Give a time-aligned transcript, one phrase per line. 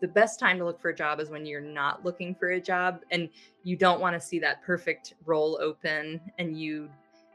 [0.00, 2.60] the best time to look for a job is when you're not looking for a
[2.60, 3.28] job and
[3.64, 6.88] you don't want to see that perfect role open and you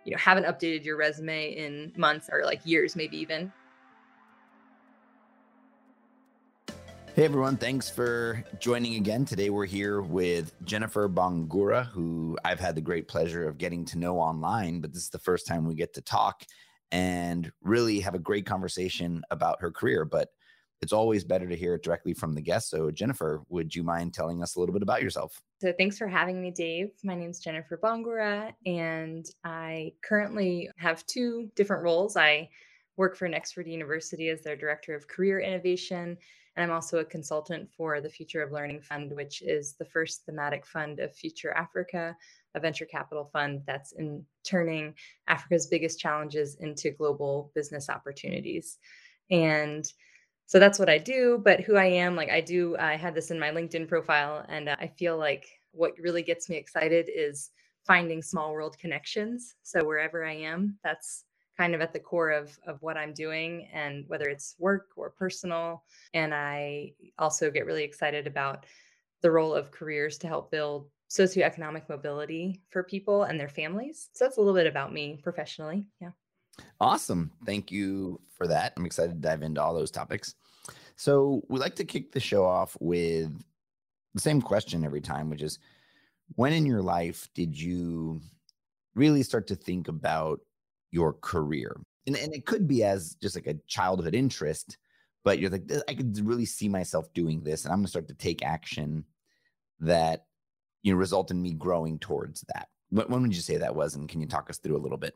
[0.05, 3.51] you know haven't updated your resume in months or like years maybe even
[7.15, 9.23] Hey everyone, thanks for joining again.
[9.23, 13.99] Today we're here with Jennifer Bangoura, who I've had the great pleasure of getting to
[13.99, 16.43] know online, but this is the first time we get to talk
[16.91, 20.05] and really have a great conversation about her career.
[20.05, 20.29] But
[20.83, 22.69] it's always better to hear it directly from the guest.
[22.69, 25.41] So, Jennifer, would you mind telling us a little bit about yourself?
[25.61, 26.91] So, thanks for having me, Dave.
[27.03, 32.15] My name is Jennifer Bangoura, and I currently have two different roles.
[32.15, 32.49] I
[32.97, 36.17] work for Nexford University as their Director of Career Innovation
[36.55, 40.25] and I'm also a consultant for the Future of Learning Fund, which is the first
[40.25, 42.15] thematic fund of Future Africa,
[42.53, 44.93] a venture capital fund that's in turning
[45.27, 48.77] Africa's biggest challenges into global business opportunities.
[49.31, 49.91] And
[50.45, 51.41] so that's what I do.
[51.43, 54.69] But who I am, like I do, I had this in my LinkedIn profile, and
[54.69, 57.51] uh, I feel like what really gets me excited is
[57.85, 59.55] finding small world connections.
[59.63, 61.25] So wherever I am, that's
[61.57, 65.11] kind of at the core of of what I'm doing and whether it's work or
[65.11, 65.83] personal
[66.15, 68.65] and I also get really excited about
[69.21, 74.09] the role of careers to help build socioeconomic mobility for people and their families.
[74.13, 75.85] So that's a little bit about me professionally.
[76.01, 76.09] Yeah.
[76.79, 77.31] Awesome.
[77.45, 78.73] Thank you for that.
[78.77, 80.35] I'm excited to dive into all those topics.
[80.95, 83.31] So, we like to kick the show off with
[84.13, 85.59] the same question every time, which is
[86.35, 88.21] when in your life did you
[88.95, 90.39] really start to think about
[90.91, 91.75] your career.
[92.05, 94.77] And, and it could be as just like a childhood interest,
[95.23, 98.07] but you're like, I could really see myself doing this, and I'm going to start
[98.09, 99.05] to take action
[99.79, 100.25] that
[100.83, 102.67] you know result in me growing towards that.
[102.89, 104.97] When, when would you say that was, and can you talk us through a little
[104.97, 105.15] bit?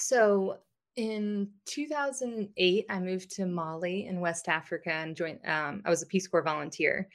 [0.00, 0.58] So
[0.96, 5.40] in 2008, I moved to Mali in West Africa and joined.
[5.46, 7.08] Um, I was a Peace Corps volunteer,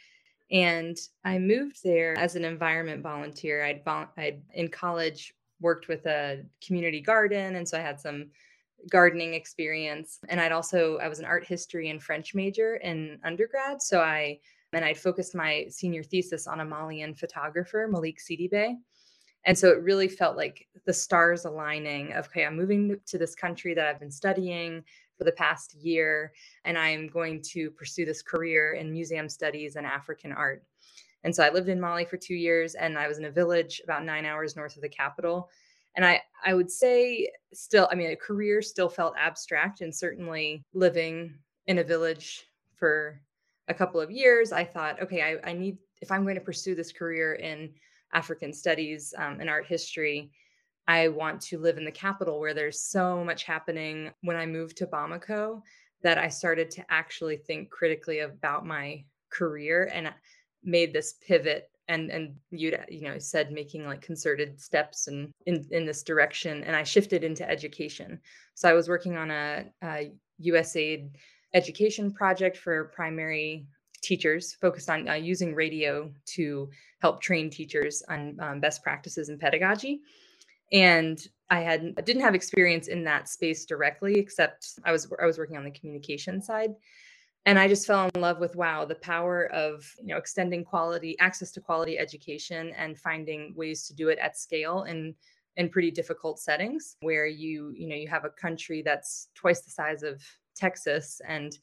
[0.52, 3.64] and I moved there as an environment volunteer.
[3.64, 3.82] I'd,
[4.18, 8.28] I'd in college worked with a community garden and so i had some
[8.92, 13.82] gardening experience and i'd also i was an art history and french major in undergrad
[13.82, 14.38] so i
[14.74, 18.76] and i'd focused my senior thesis on a malian photographer malick sidibé
[19.46, 23.36] and so it really felt like the stars aligning of okay i'm moving to this
[23.36, 24.84] country that i've been studying
[25.18, 26.34] for the past year
[26.66, 30.64] and i'm going to pursue this career in museum studies and african art
[31.26, 33.82] and so I lived in Mali for two years and I was in a village
[33.84, 35.50] about nine hours north of the capital.
[35.96, 40.64] And I, I would say still, I mean, a career still felt abstract and certainly
[40.76, 41.34] living
[41.66, 42.46] in a village
[42.76, 43.20] for
[43.70, 46.76] a couple of years, I thought, okay, I, I need, if I'm going to pursue
[46.76, 47.74] this career in
[48.16, 50.32] African studies um, and art history,
[50.88, 54.12] I want to live in the capital where there's so much happening.
[54.22, 55.62] When I moved to Bamako,
[56.02, 59.90] that I started to actually think critically about my career.
[59.94, 60.14] And
[60.66, 65.66] made this pivot and and you you know said making like concerted steps and in
[65.70, 68.20] in this direction and i shifted into education
[68.56, 70.12] so i was working on a, a
[70.44, 71.12] usaid
[71.54, 73.68] education project for primary
[74.06, 76.70] teachers focused on uh, using radio to
[77.02, 80.02] help train teachers on um, best practices in pedagogy.
[80.72, 81.20] And
[81.52, 85.58] i had didn't have experience in that space directly except i was i was working
[85.58, 86.72] on the communication side.
[87.46, 91.16] And i just fell in love with wow the power of you know extending quality
[91.20, 95.14] access to quality education and finding ways to do it at scale in
[95.58, 99.72] in pretty difficult settings where you you know you have a country that's twice the
[99.72, 100.22] size of
[100.56, 101.60] texas and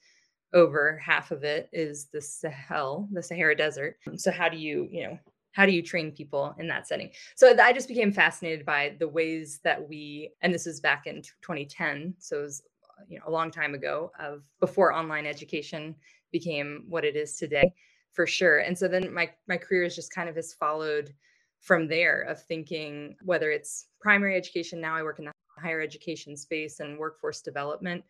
[0.54, 3.96] over half of it is the sahel the sahara desert.
[4.16, 5.18] So how do you you know
[5.52, 7.10] how do you train people in that setting?
[7.34, 11.22] So i just became fascinated by the ways that we and this is back in
[11.42, 15.94] 2010 so it was uh, you know a long time ago of before online education
[16.30, 17.74] became what it is today
[18.12, 18.58] for sure.
[18.58, 21.14] And so then my my career is just kind of has followed
[21.62, 26.36] from there of thinking whether it's primary education now i work in the higher education
[26.36, 28.02] space and workforce development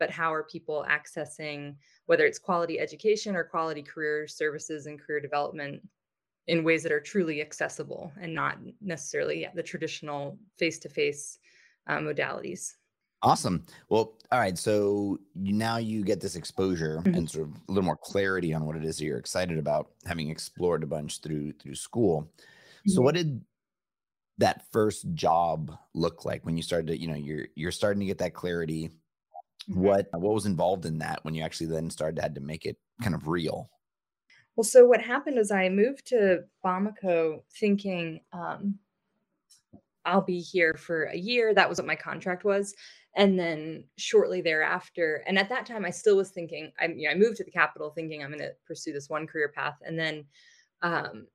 [0.00, 5.20] but how are people accessing whether it's quality education or quality career services and career
[5.20, 5.80] development
[6.48, 11.38] in ways that are truly accessible and not necessarily yeah, the traditional face-to-face
[11.86, 12.72] uh, modalities
[13.22, 13.64] Awesome.
[13.90, 14.56] Well, all right.
[14.56, 17.14] So you, now you get this exposure mm-hmm.
[17.14, 19.90] and sort of a little more clarity on what it is that you're excited about,
[20.06, 22.22] having explored a bunch through through school.
[22.22, 22.90] Mm-hmm.
[22.92, 23.42] So, what did
[24.38, 26.86] that first job look like when you started?
[26.86, 28.90] To, you know, you're you're starting to get that clarity.
[29.68, 29.80] Mm-hmm.
[29.80, 32.66] What what was involved in that when you actually then started to had to make
[32.66, 33.70] it kind of real?
[34.56, 38.78] Well, so what happened is I moved to Bamako thinking um,
[40.04, 41.54] I'll be here for a year.
[41.54, 42.74] That was what my contract was.
[43.16, 47.10] And then shortly thereafter, and at that time, I still was thinking, I, you know,
[47.10, 49.78] I moved to the capital thinking I'm going to pursue this one career path.
[49.84, 50.24] And then
[50.82, 51.26] um,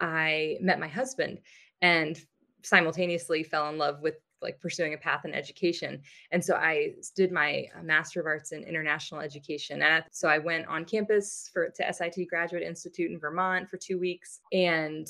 [0.00, 1.40] I met my husband
[1.82, 2.18] and
[2.62, 6.00] simultaneously fell in love with like pursuing a path in education.
[6.30, 9.82] And so I did my uh, Master of Arts in International Education.
[9.82, 13.98] And so I went on campus for to SIT Graduate Institute in Vermont for two
[13.98, 15.08] weeks and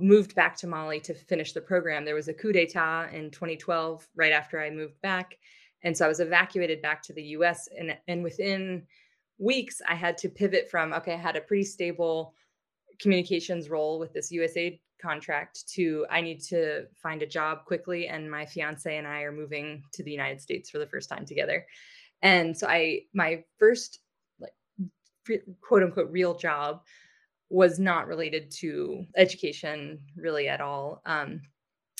[0.00, 2.04] moved back to Mali to finish the program.
[2.04, 5.36] There was a coup d'etat in 2012, right after I moved back.
[5.82, 7.68] And so I was evacuated back to the US.
[7.76, 8.86] And, and within
[9.38, 12.34] weeks, I had to pivot from, okay, I had a pretty stable
[13.00, 18.08] communications role with this USAID contract to I need to find a job quickly.
[18.08, 21.24] And my fiance and I are moving to the United States for the first time
[21.24, 21.66] together.
[22.22, 24.00] And so I, my first
[24.38, 24.52] like
[25.60, 26.82] quote unquote real job
[27.48, 31.02] was not related to education really at all.
[31.06, 31.40] Um,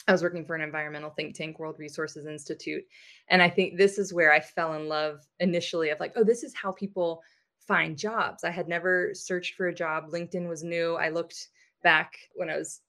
[0.07, 2.83] I was working for an environmental think tank, World Resources Institute.
[3.29, 6.43] And I think this is where I fell in love initially of like, oh, this
[6.43, 7.23] is how people
[7.71, 8.43] find jobs.
[8.43, 10.11] I had never searched for a job.
[10.11, 10.97] LinkedIn was new.
[10.97, 11.51] I looked
[11.85, 12.81] back when I was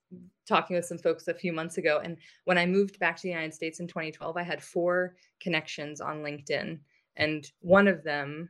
[0.50, 2.01] talking with some folks a few months ago.
[2.04, 6.01] And when I moved back to the United States in 2012, I had four connections
[6.01, 6.80] on LinkedIn.
[7.16, 8.50] And one of them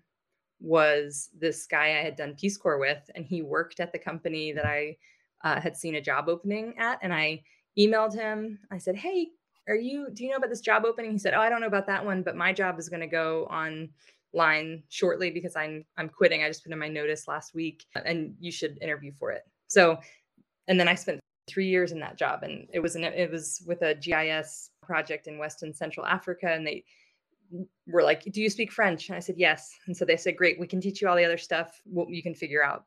[0.62, 4.54] was this guy I had done Peace Corps with, and he worked at the company
[4.54, 4.96] that I
[5.44, 6.98] uh, had seen a job opening at.
[7.02, 7.44] And I
[7.78, 8.58] emailed him.
[8.72, 9.32] I said, "Hey,
[9.68, 10.10] are you?
[10.14, 12.06] Do you know about this job opening?" He said, "Oh, I don't know about that
[12.06, 13.48] one, but my job is going to go
[14.34, 16.44] online shortly because I'm I'm quitting.
[16.44, 20.00] I just put in my notice last week, and you should interview for it." So,
[20.68, 23.62] and then I spent three years in that job, and it was an, it was
[23.66, 26.84] with a GIS project in West and Central Africa, and they
[27.88, 30.60] were like, "Do you speak French?" And I said, "Yes." And so they said, "Great,
[30.60, 31.82] we can teach you all the other stuff.
[31.86, 32.86] You can figure out.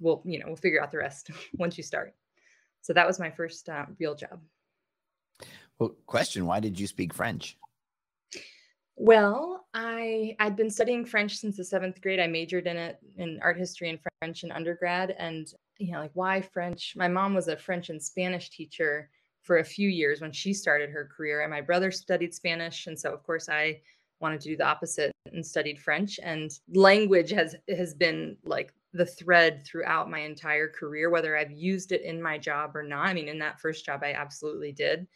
[0.00, 2.14] We'll, you know, we'll figure out the rest once you start."
[2.80, 4.40] So that was my first uh, real job.
[5.78, 7.56] Well, question: Why did you speak French?
[8.96, 12.20] Well, I I'd been studying French since the seventh grade.
[12.20, 16.10] I majored in it in art history and French in undergrad, and you know, like
[16.14, 16.94] why French?
[16.96, 19.10] My mom was a French and Spanish teacher
[19.42, 21.42] for a few years when she started her career.
[21.42, 22.86] And my brother studied Spanish.
[22.86, 23.80] And so, of course, I
[24.20, 26.20] wanted to do the opposite and studied French.
[26.22, 31.92] And language has has been like the thread throughout my entire career, whether I've used
[31.92, 33.06] it in my job or not.
[33.06, 35.08] I mean, in that first job, I absolutely did.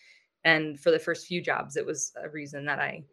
[0.45, 3.05] And for the first few jobs, it was a reason that I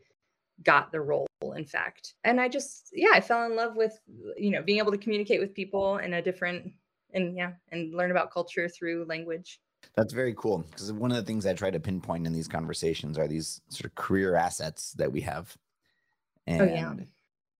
[0.61, 2.13] got the role, in fact.
[2.23, 3.99] And I just, yeah, I fell in love with,
[4.37, 6.71] you know, being able to communicate with people in a different,
[7.13, 9.59] and yeah, and learn about culture through language.
[9.95, 13.17] That's very cool because one of the things I try to pinpoint in these conversations
[13.17, 15.55] are these sort of career assets that we have.
[16.47, 16.93] And oh, yeah.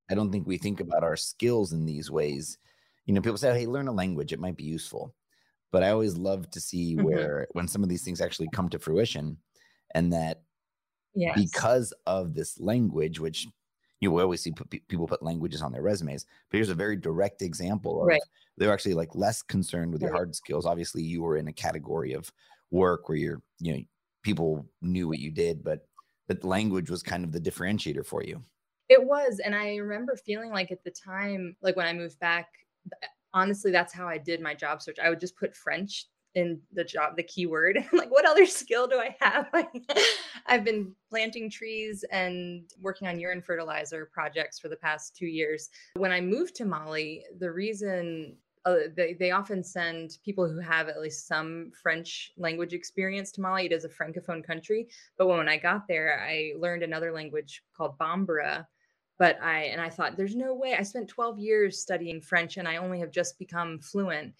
[0.10, 2.58] I don't think we think about our skills in these ways.
[3.06, 5.14] You know, people say, hey, learn a language, it might be useful.
[5.72, 7.06] But I always love to see mm-hmm.
[7.06, 9.38] where when some of these things actually come to fruition
[9.94, 10.44] and that
[11.16, 11.36] yes.
[11.36, 13.48] because of this language, which
[14.00, 14.54] you know, we always see
[14.90, 18.22] people put languages on their resumes, but here's a very direct example of right
[18.58, 20.66] they're actually like less concerned with your hard skills.
[20.66, 22.32] Obviously, you were in a category of
[22.72, 23.80] work where you're, you know,
[24.22, 25.88] people knew what you did, but
[26.28, 28.42] but language was kind of the differentiator for you.
[28.90, 32.48] It was, and I remember feeling like at the time, like when I moved back,
[33.34, 35.00] honestly, that's how I did my job search.
[35.04, 37.86] I would just put French in the job, the keyword.
[37.94, 39.50] like, what other skill do I have?
[40.48, 45.70] I've been planting trees and working on urine fertilizer projects for the past two years.
[45.96, 50.88] When I moved to Mali, the reason uh, they, they often send people who have
[50.88, 53.66] at least some French language experience to Mali.
[53.66, 54.88] It is a francophone country.
[55.18, 58.66] But when I got there, I learned another language called Bambara.
[59.20, 60.76] But I, and I thought, there's no way.
[60.78, 64.34] I spent 12 years studying French and I only have just become fluent.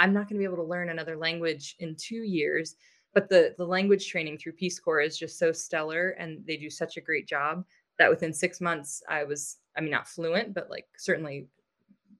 [0.00, 2.74] I'm not going to be able to learn another language in two years.
[3.12, 6.70] But the, the language training through Peace Corps is just so stellar and they do
[6.70, 7.64] such a great job
[7.98, 11.48] that within six months, I was, I mean, not fluent, but like certainly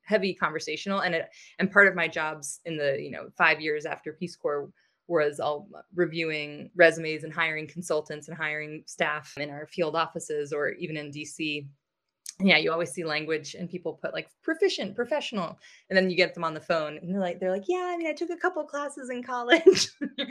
[0.02, 1.28] heavy conversational and it
[1.60, 4.68] and part of my jobs in the you know five years after peace corps
[5.06, 10.70] was all reviewing resumes and hiring consultants and hiring staff in our field offices or
[10.70, 11.64] even in dc
[12.42, 16.35] yeah you always see language and people put like proficient professional and then you get
[16.35, 18.37] them on the phone and they're like they're like yeah i mean i took a
[18.37, 19.88] couple classes in college.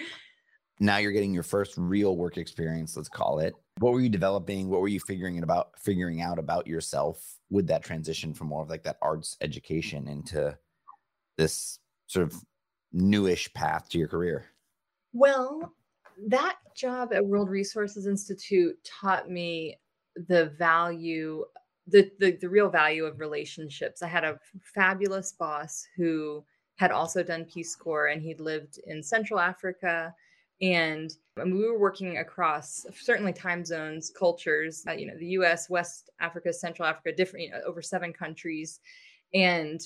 [0.82, 3.54] Now you're getting your first real work experience let's call it.
[3.80, 4.70] What were you developing?
[4.70, 8.70] What were you figuring about figuring out about yourself with that transition from more of
[8.70, 10.58] like that arts education into
[11.38, 12.42] this sort of
[12.94, 14.46] newish path to your career?
[15.12, 15.74] Well
[16.28, 19.78] that job at world resources institute taught me
[20.28, 21.44] the value
[21.90, 24.40] the, the the real value of relationships i had a
[24.74, 26.44] fabulous boss who
[26.76, 30.14] had also done peace corps and he'd lived in central africa
[30.62, 36.10] And we were working across certainly time zones, cultures, uh, you know, the US, West
[36.20, 38.80] Africa, Central Africa, different, you know, over seven countries.
[39.34, 39.80] And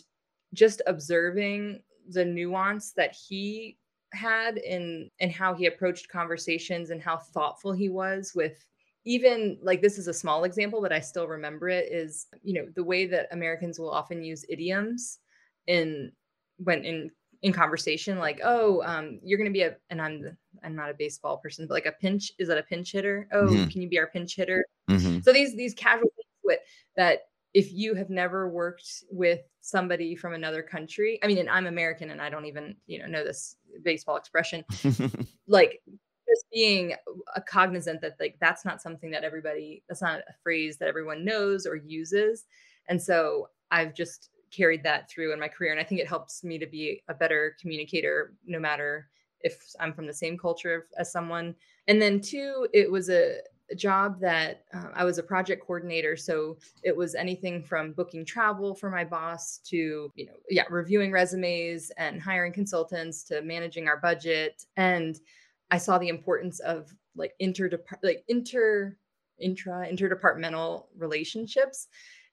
[0.53, 3.77] just observing the nuance that he
[4.13, 8.65] had in in how he approached conversations and how thoughtful he was with
[9.05, 12.67] even like this is a small example but i still remember it is you know
[12.75, 15.19] the way that americans will often use idioms
[15.67, 16.11] in
[16.57, 20.89] when in in conversation like oh um you're gonna be a and i'm i'm not
[20.89, 23.67] a baseball person but like a pinch is that a pinch hitter oh mm-hmm.
[23.67, 25.19] can you be our pinch hitter mm-hmm.
[25.19, 26.59] so these these casual things with
[26.95, 31.67] that if you have never worked with somebody from another country i mean and i'm
[31.67, 34.63] american and i don't even you know know this baseball expression
[35.47, 35.81] like
[36.33, 36.93] just being
[37.35, 41.25] a cognizant that like that's not something that everybody that's not a phrase that everyone
[41.25, 42.45] knows or uses.
[42.89, 46.43] And so i've just carried that through in my career and i think it helps
[46.43, 49.09] me to be a better communicator no matter
[49.41, 51.55] if i'm from the same culture as someone.
[51.87, 53.37] And then two it was a,
[53.77, 58.75] job that uh, i was a project coordinator so it was anything from booking travel
[58.75, 63.97] for my boss to you know yeah reviewing resumes and hiring consultants to managing our
[63.97, 64.65] budget.
[64.77, 65.19] And
[65.73, 68.95] I saw the importance of like interdepart like inter
[69.39, 71.87] intra interdepartmental relationships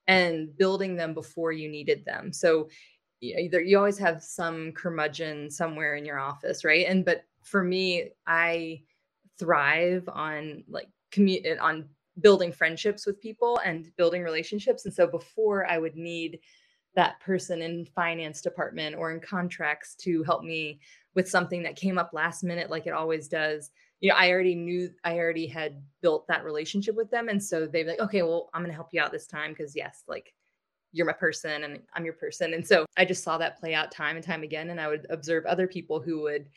[0.06, 2.34] and building them before you needed them.
[2.34, 2.68] So
[3.22, 6.86] either you always have some curmudgeon somewhere in your office, right?
[6.86, 8.82] And but for me, I
[9.38, 11.88] thrive on like commute on
[12.20, 14.84] building friendships with people and building relationships.
[14.84, 16.40] And so before I would need
[16.96, 20.80] that person in finance department or in contracts to help me
[21.14, 23.70] with something that came up last minute like it always does.
[24.00, 27.66] You know i already knew i already had built that relationship with them and so
[27.66, 30.04] they'd be like okay well i'm going to help you out this time because yes
[30.08, 30.32] like
[30.92, 32.54] you're my person and i'm your person.
[32.54, 35.06] And so i just saw that play out time and time again and i would
[35.10, 36.48] observe other people who would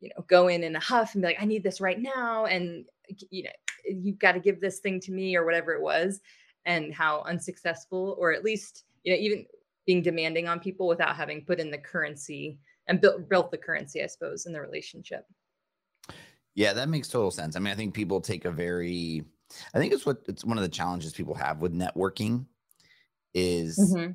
[0.00, 2.44] you know go in in a huff and be like i need this right now
[2.44, 2.84] and
[3.30, 3.50] you know
[3.84, 6.20] you've got to give this thing to me or whatever it was
[6.66, 9.46] and how unsuccessful or at least you know even
[9.86, 14.02] being demanding on people without having put in the currency and built built the currency,
[14.02, 15.24] I suppose, in the relationship.
[16.54, 17.56] Yeah, that makes total sense.
[17.56, 19.24] I mean, I think people take a very
[19.74, 22.46] I think it's what it's one of the challenges people have with networking
[23.34, 24.12] is mm-hmm.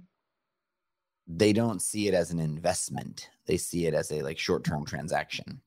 [1.28, 3.30] they don't see it as an investment.
[3.46, 5.62] They see it as a like short-term transaction.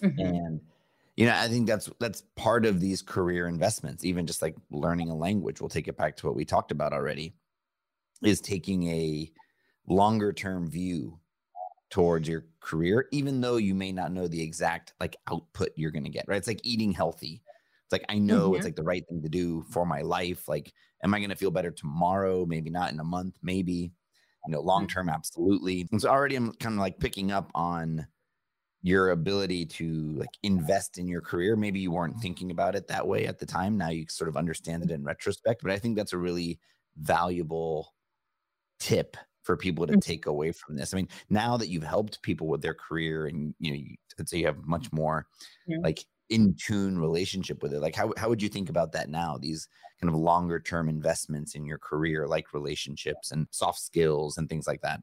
[0.00, 0.20] Mm-hmm.
[0.20, 0.60] And
[1.16, 5.10] you know, I think that's that's part of these career investments, even just like learning
[5.10, 5.60] a language.
[5.60, 7.34] We'll take it back to what we talked about already
[8.24, 9.30] is taking a
[9.86, 11.18] longer term view
[11.90, 16.04] towards your career, even though you may not know the exact like output you're going
[16.04, 16.38] to get, right?
[16.38, 17.42] It's like eating healthy.
[17.84, 18.56] It's like, I know mm-hmm.
[18.56, 20.48] it's like the right thing to do for my life.
[20.48, 20.72] Like,
[21.04, 22.46] am I going to feel better tomorrow?
[22.46, 23.92] Maybe not in a month, maybe,
[24.46, 25.14] you know, long term, mm-hmm.
[25.16, 25.86] absolutely.
[25.92, 28.06] And so already I'm kind of like picking up on
[28.82, 31.56] your ability to like invest in your career.
[31.56, 33.76] Maybe you weren't thinking about it that way at the time.
[33.76, 36.58] Now you sort of understand it in retrospect, but I think that's a really
[36.96, 37.94] valuable
[38.82, 40.02] tip for people to mm.
[40.02, 40.92] take away from this?
[40.92, 43.96] I mean, now that you've helped people with their career and you know, you,
[44.26, 45.26] say you have much more
[45.66, 45.78] yeah.
[45.82, 47.80] like in tune relationship with it.
[47.80, 49.38] Like, how how would you think about that now?
[49.38, 49.68] These
[50.00, 54.66] kind of longer term investments in your career, like relationships and soft skills and things
[54.66, 55.00] like that.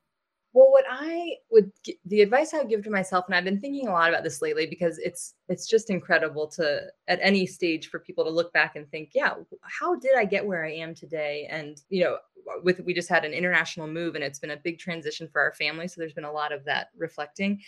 [0.54, 1.72] Well, what I would
[2.06, 4.42] the advice I would give to myself, and I've been thinking a lot about this
[4.42, 8.76] lately because it's it's just incredible to at any stage for people to look back
[8.76, 11.48] and think, yeah, how did I get where I am today?
[11.52, 12.18] And you know,
[12.64, 15.54] with we just had an international move, and it's been a big transition for our
[15.54, 17.62] family, so there's been a lot of that reflecting.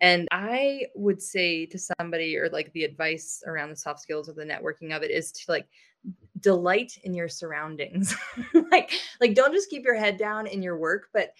[0.00, 4.32] And I would say to somebody, or like the advice around the soft skills or
[4.32, 5.66] the networking of it is to like
[6.40, 8.14] delight in your surroundings
[8.70, 11.30] like like don't just keep your head down in your work but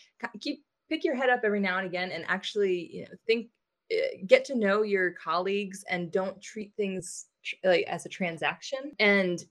[0.41, 3.49] keep pick your head up every now and again and actually you know think
[3.91, 7.27] eh, get to know your colleagues and don't treat things
[7.65, 9.45] like as a transaction and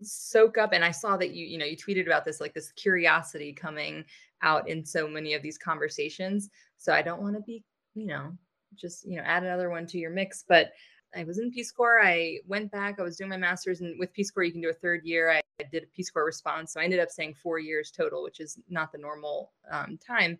[0.00, 0.72] soak up.
[0.72, 4.04] And i saw that you you know you tweeted about this like this curiosity coming
[4.42, 6.50] out in so many of these conversations.
[6.78, 7.64] So i don't want to be
[7.94, 8.32] you know
[8.74, 10.72] just you know add another one to your mix but
[11.16, 14.12] i was in peace corps i went back i was doing my master's and with
[14.12, 16.72] peace corps you can do a third year i I did a Peace Corps response.
[16.72, 20.38] So I ended up saying four years total, which is not the normal um, time.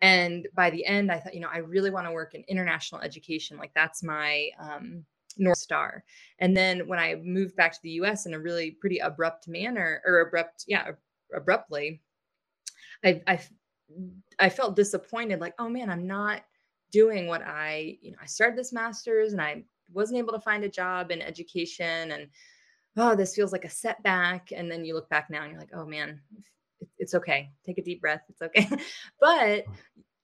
[0.00, 3.00] And by the end, I thought, you know, I really want to work in international
[3.00, 3.56] education.
[3.56, 5.04] Like that's my um,
[5.36, 6.04] North Star.
[6.38, 10.02] And then when I moved back to the US in a really pretty abrupt manner
[10.04, 10.92] or abrupt, yeah,
[11.34, 12.00] abruptly,
[13.04, 13.40] I, I,
[14.38, 16.42] I felt disappointed like, oh man, I'm not
[16.90, 20.64] doing what I, you know, I started this master's and I wasn't able to find
[20.64, 22.28] a job in education and
[22.96, 24.48] oh, this feels like a setback.
[24.54, 26.20] And then you look back now and you're like, oh man,
[26.98, 27.50] it's okay.
[27.64, 28.22] Take a deep breath.
[28.28, 28.68] It's okay.
[29.20, 29.64] but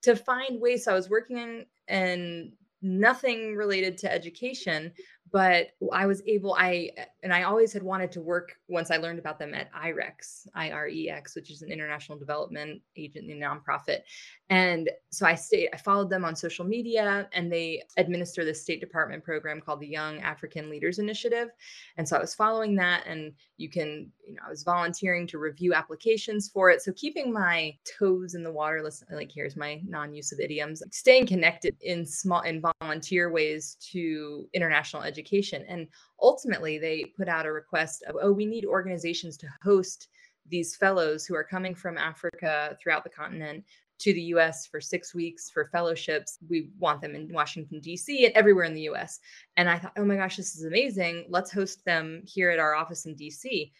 [0.02, 2.52] to find ways, so I was working in, in
[2.82, 4.92] nothing related to education
[5.34, 6.90] but I was able, I,
[7.24, 11.34] and I always had wanted to work once I learned about them at IREX, I-R-E-X,
[11.34, 14.02] which is an international development agency nonprofit.
[14.48, 18.80] And so I stayed, I followed them on social media and they administer this State
[18.80, 21.48] Department program called the Young African Leaders Initiative.
[21.96, 25.38] And so I was following that and you can, you know, I was volunteering to
[25.38, 26.80] review applications for it.
[26.80, 31.26] So keeping my toes in the water, listen, like here's my non-use of idioms, staying
[31.26, 35.64] connected in small in volunteer ways to international education education.
[35.68, 35.88] And
[36.20, 40.08] ultimately, they put out a request of, oh, we need organizations to host
[40.46, 43.64] these fellows who are coming from Africa throughout the continent
[44.00, 46.38] to the US for six weeks for fellowships.
[46.48, 49.20] We want them in Washington, D.C., and everywhere in the US.
[49.56, 51.26] And I thought, oh my gosh, this is amazing.
[51.28, 53.72] Let's host them here at our office in D.C.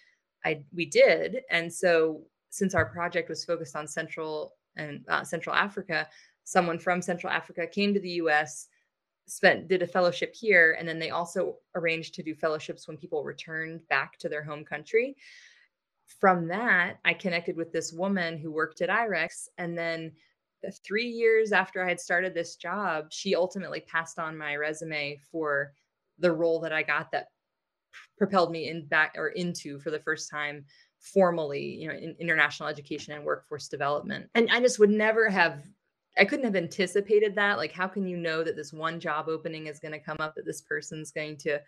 [0.45, 1.43] I, we did.
[1.51, 6.07] And so, since our project was focused on Central and uh, Central Africa,
[6.45, 8.69] someone from Central Africa came to the US
[9.27, 13.25] spent did a fellowship here and then they also arranged to do fellowships when people
[13.25, 15.17] returned back to their home country.
[16.21, 20.13] From that i connected with this woman who worked at irex and then
[20.85, 25.73] three years after i had started this job she ultimately passed on my resume for
[26.19, 27.29] the role that i got that
[28.17, 30.65] propelled me in back or into for the first time
[31.01, 34.29] formally you know in international education and workforce development.
[34.35, 35.63] And i just would never have
[36.19, 37.59] I couldn't have anticipated that.
[37.59, 40.35] Like, how can you know that this one job opening is going to come up,
[40.37, 41.61] that this person's going to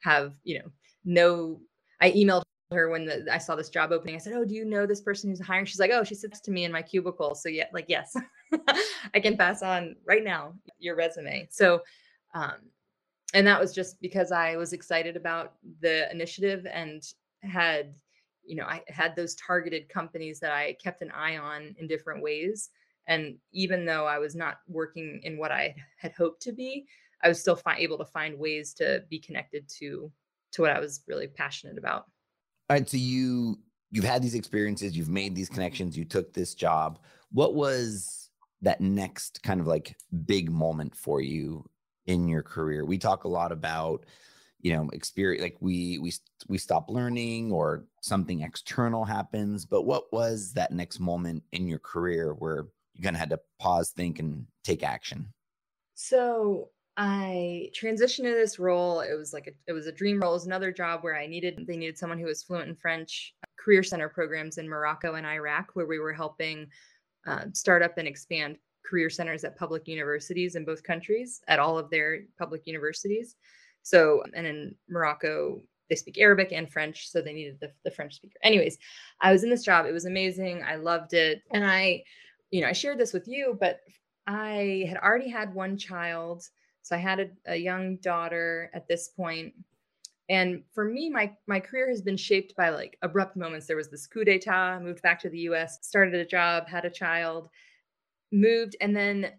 [0.00, 0.70] have, you know,
[1.04, 1.60] no.
[2.00, 4.14] I emailed her when the, I saw this job opening.
[4.14, 6.40] I said, "Oh, do you know this person who's hiring?" She's like, "Oh, she sits
[6.40, 8.14] to me in my cubicle." So yeah, like yes,
[9.14, 11.48] I can pass on right now your resume.
[11.50, 11.80] So,
[12.34, 12.54] um,
[13.34, 17.02] and that was just because I was excited about the initiative and
[17.42, 17.94] had,
[18.44, 22.22] you know, I had those targeted companies that I kept an eye on in different
[22.22, 22.70] ways
[23.08, 26.86] and even though I was not working in what I had hoped to be,
[27.24, 30.12] I was still fi- able to find ways to be connected to
[30.52, 32.04] to what I was really passionate about.
[32.70, 33.58] All right, so you
[33.90, 35.54] you've had these experiences, you've made these mm-hmm.
[35.54, 37.00] connections, you took this job.
[37.32, 38.30] What was
[38.62, 41.64] that next kind of like big moment for you
[42.06, 42.84] in your career?
[42.84, 44.04] We talk a lot about
[44.60, 46.12] you know experience like we we
[46.48, 51.78] we stop learning or something external happens but what was that next moment in your
[51.78, 52.66] career where
[52.98, 55.32] you kind of had to pause, think, and take action?
[55.94, 59.00] So I transitioned to this role.
[59.00, 60.32] It was like a, it was a dream role.
[60.32, 63.34] It was another job where I needed they needed someone who was fluent in French.
[63.58, 66.66] Career center programs in Morocco and Iraq, where we were helping
[67.26, 71.78] uh, start up and expand career centers at public universities in both countries, at all
[71.78, 73.36] of their public universities.
[73.82, 78.14] So, and in Morocco, they speak Arabic and French, so they needed the, the French
[78.14, 78.38] speaker.
[78.42, 78.78] Anyways,
[79.20, 79.86] I was in this job.
[79.86, 80.62] It was amazing.
[80.62, 82.02] I loved it, and I
[82.50, 83.80] you know, I shared this with you, but
[84.26, 86.48] I had already had one child.
[86.82, 89.54] So I had a, a young daughter at this point.
[90.30, 93.66] And for me, my my career has been shaped by like abrupt moments.
[93.66, 96.90] There was this coup d'etat, moved back to the US, started a job, had a
[96.90, 97.48] child,
[98.30, 99.32] moved, and then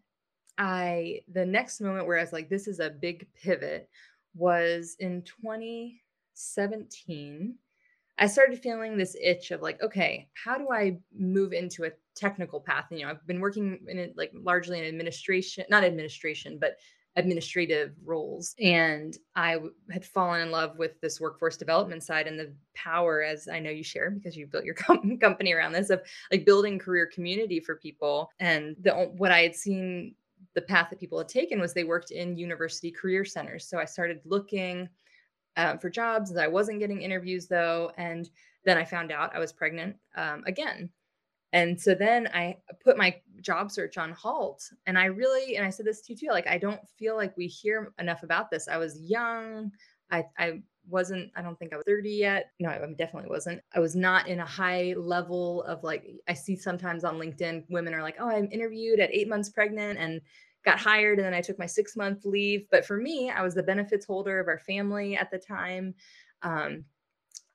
[0.57, 3.87] I the next moment where I was like, this is a big pivot
[4.35, 7.55] was in 2017.
[8.21, 12.59] I started feeling this itch of like, okay, how do I move into a technical
[12.59, 12.85] path?
[12.89, 16.77] And, you know, I've been working in it like largely in administration, not administration, but
[17.15, 18.55] administrative roles.
[18.61, 23.23] And I w- had fallen in love with this workforce development side and the power,
[23.23, 26.01] as I know you share because you built your com- company around this, of
[26.31, 28.31] like building career community for people.
[28.39, 30.15] And the what I had seen
[30.53, 33.67] the path that people had taken was they worked in university career centers.
[33.67, 34.89] So I started looking
[35.57, 36.35] um, for jobs.
[36.35, 37.91] I wasn't getting interviews though.
[37.97, 38.29] And
[38.65, 40.89] then I found out I was pregnant um, again.
[41.53, 44.63] And so then I put my job search on halt.
[44.85, 47.35] And I really, and I said this to you too, like, I don't feel like
[47.37, 48.67] we hear enough about this.
[48.67, 49.71] I was young.
[50.11, 52.51] I, I wasn't, I don't think I was 30 yet.
[52.59, 53.61] No, I definitely wasn't.
[53.75, 57.93] I was not in a high level of like, I see sometimes on LinkedIn, women
[57.93, 59.97] are like, oh, I'm interviewed at eight months pregnant.
[59.99, 60.21] And
[60.65, 62.67] got hired and then I took my six month leave.
[62.71, 65.93] But for me, I was the benefits holder of our family at the time.
[66.41, 66.83] Um,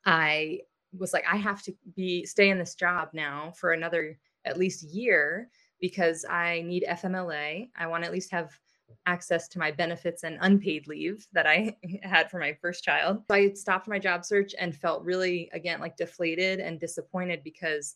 [0.05, 0.61] I
[0.97, 4.83] was like, I have to be stay in this job now for another at least
[4.83, 7.69] year because I need FMLA.
[7.77, 8.57] I want to at least have
[9.07, 13.23] access to my benefits and unpaid leave that I had for my first child.
[13.29, 17.95] So I stopped my job search and felt really, again, like deflated and disappointed because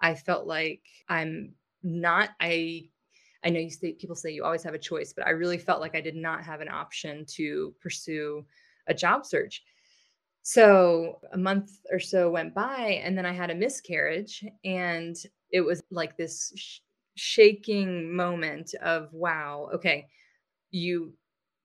[0.00, 2.90] I felt like I'm not, I
[3.42, 5.80] I know you say people say you always have a choice, but I really felt
[5.80, 8.44] like I did not have an option to pursue
[8.86, 9.62] a job search.
[10.50, 15.14] So a month or so went by, and then I had a miscarriage, and
[15.52, 16.80] it was like this sh-
[17.14, 20.08] shaking moment of wow, okay,
[20.72, 21.12] you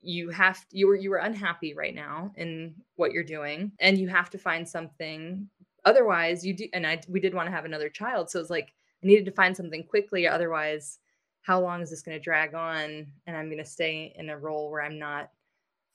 [0.02, 4.08] you have you were you were unhappy right now in what you're doing and you
[4.08, 5.50] have to find something
[5.86, 8.74] otherwise you do and i we did want to have another child so it's like
[9.04, 11.00] i needed to find something quickly otherwise
[11.42, 14.38] how long is this going to drag on and i'm going to stay in a
[14.38, 15.32] role where i'm not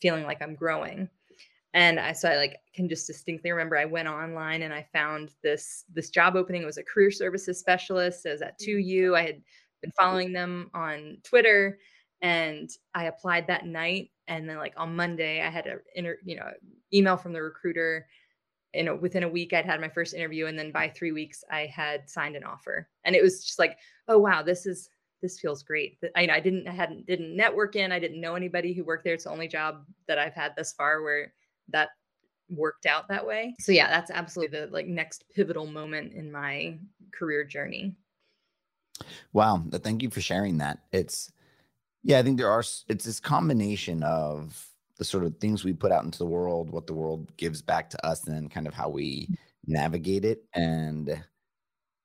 [0.02, 1.08] feeling like i'm growing
[1.74, 5.30] and i so i like can just distinctly remember i went online and i found
[5.42, 6.62] this this job opening.
[6.62, 8.26] It was a career services specialist.
[8.26, 8.84] It was at mm.
[8.84, 9.42] 2u i had
[9.82, 11.78] been following them on twitter
[12.22, 14.10] and i applied that night.
[14.28, 16.50] And then like on monday i had a inter, you know
[16.92, 18.06] email from the recruiter
[18.74, 20.46] you know within a week i'd had my first interview.
[20.46, 22.88] And then by three weeks i had signed an offer.
[23.04, 23.78] And it was just like
[24.08, 24.90] oh wow this is
[25.22, 25.98] this feels great.
[26.16, 27.92] I, I didn't I hadn't didn't network in.
[27.92, 29.12] I didn't know anybody who worked there.
[29.12, 31.32] It's the only job that i've had thus far where
[31.72, 31.90] that
[32.48, 36.76] worked out that way so yeah that's absolutely the like next pivotal moment in my
[37.12, 37.94] career journey
[39.32, 41.30] wow thank you for sharing that it's
[42.02, 45.90] yeah i think there are it's this combination of the sort of things we put
[45.90, 48.74] out into the world, what the world gives back to us, and then kind of
[48.74, 49.26] how we
[49.66, 50.44] navigate it.
[50.52, 51.24] And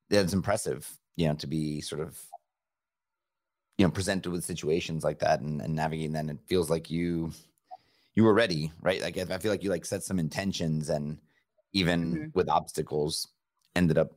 [0.09, 2.17] it's impressive, you know, to be sort of,
[3.77, 6.19] you know, presented with situations like that and, and navigating that.
[6.19, 7.33] And it feels like you,
[8.15, 9.01] you were ready, right?
[9.01, 11.17] Like I feel like you like set some intentions and
[11.73, 12.25] even mm-hmm.
[12.33, 13.27] with obstacles
[13.75, 14.13] ended up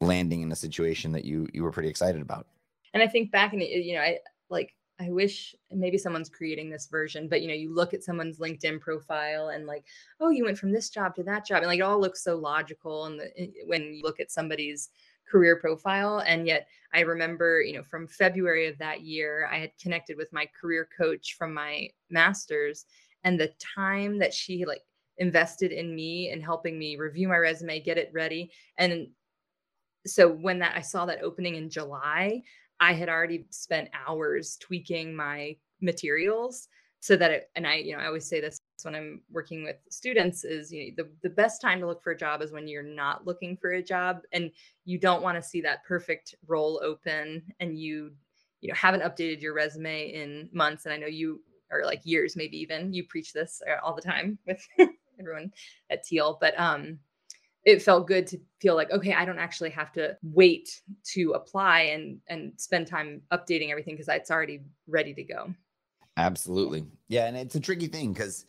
[0.00, 2.46] landing in a situation that you you were pretty excited about.
[2.94, 6.86] And I think back in you know, I like I wish maybe someone's creating this
[6.86, 9.84] version, but you know, you look at someone's LinkedIn profile and like,
[10.20, 12.36] oh, you went from this job to that job, and like it all looks so
[12.36, 13.04] logical.
[13.06, 13.20] And
[13.66, 14.90] when you look at somebody's
[15.28, 19.76] career profile, and yet I remember, you know, from February of that year, I had
[19.78, 22.86] connected with my career coach from my master's,
[23.26, 24.82] and the time that she like
[25.18, 29.08] invested in me and helping me review my resume, get it ready, and
[30.06, 32.42] so when that I saw that opening in July,
[32.80, 36.68] I had already spent hours tweaking my materials
[37.00, 39.76] so that it, and I, you know, I always say this when I'm working with
[39.90, 42.68] students is, you know, the, the best time to look for a job is when
[42.68, 44.50] you're not looking for a job and
[44.84, 48.12] you don't want to see that perfect role open and you,
[48.60, 50.84] you know, haven't updated your resume in months.
[50.84, 52.92] And I know you are like years, maybe even.
[52.92, 54.66] You preach this uh, all the time with
[55.20, 55.52] everyone
[55.90, 56.98] at Teal, but, um,
[57.66, 61.80] it felt good to feel like okay i don't actually have to wait to apply
[61.80, 65.52] and and spend time updating everything because it's already ready to go.
[66.16, 66.86] Absolutely.
[67.08, 68.46] Yeah and it's a tricky thing because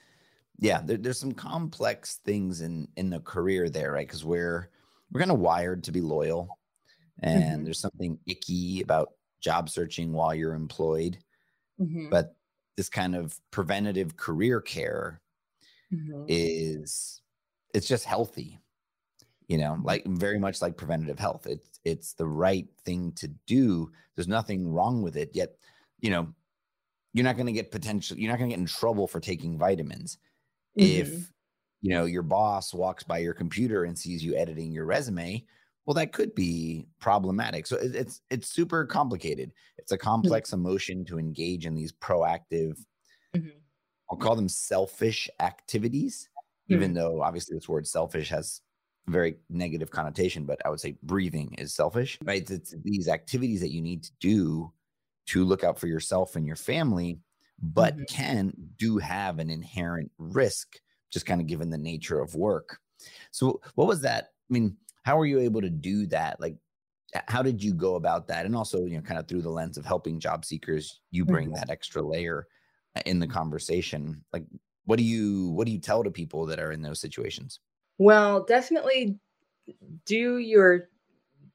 [0.60, 4.08] yeah there, there's some complex things in in the career there right?
[4.08, 4.69] Because we're
[5.12, 6.47] we're kind of wired to be loyal
[7.23, 7.63] and mm-hmm.
[7.65, 11.17] there's something icky about job searching while you're employed.
[11.80, 12.10] Mm-hmm.
[12.10, 12.36] but
[12.77, 15.19] this kind of preventative career care
[15.93, 16.23] mm-hmm.
[16.27, 17.21] is
[17.73, 18.59] it's just healthy
[19.47, 23.91] you know like very much like preventative health it's it's the right thing to do
[24.15, 25.55] there's nothing wrong with it yet
[25.99, 26.27] you know
[27.13, 29.57] you're not going to get potential you're not going to get in trouble for taking
[29.57, 30.19] vitamins
[30.79, 31.01] mm-hmm.
[31.01, 31.31] if
[31.81, 35.43] you know your boss walks by your computer and sees you editing your resume
[35.88, 40.08] well that could be problematic so it's it's super complicated it's a mm-hmm.
[40.08, 40.60] complex mm-hmm.
[40.65, 42.78] emotion to engage in these proactive
[43.36, 43.47] mm-hmm.
[44.12, 46.30] i'll call them selfish activities
[46.69, 47.00] even mm-hmm.
[47.00, 48.62] though obviously this word selfish has
[49.08, 52.50] very negative connotation, but I would say breathing is selfish, right?
[52.50, 54.71] It's these activities that you need to do
[55.28, 57.19] to look out for yourself and your family,
[57.62, 58.04] but mm-hmm.
[58.10, 60.80] can do have an inherent risk,
[61.12, 62.78] just kind of given the nature of work.
[63.32, 64.32] So, what was that?
[64.50, 64.76] I mean,
[65.07, 66.37] how were you able to do that?
[66.41, 66.57] Like,
[67.29, 68.45] how did you go about that?
[68.45, 71.47] And also, you know, kind of through the lens of helping job seekers, you bring
[71.47, 71.55] mm-hmm.
[71.55, 72.45] that extra layer
[72.97, 74.21] uh, in the conversation.
[74.33, 74.43] Like,
[74.83, 77.61] what do you what do you tell to people that are in those situations?
[77.97, 79.17] Well, definitely
[80.05, 80.89] do your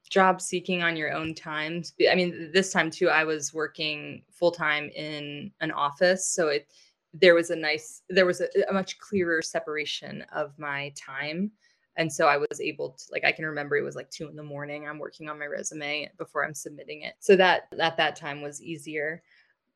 [0.09, 1.83] job seeking on your own time.
[2.09, 6.67] I mean, this time too, I was working full time in an office, so it
[7.13, 11.51] there was a nice, there was a, a, much clearer separation of my time,
[11.95, 14.35] and so I was able to like I can remember it was like two in
[14.35, 14.87] the morning.
[14.87, 18.61] I'm working on my resume before I'm submitting it, so that at that time was
[18.61, 19.21] easier